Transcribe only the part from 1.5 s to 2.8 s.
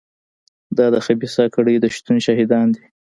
کړۍ د شتون شاهدان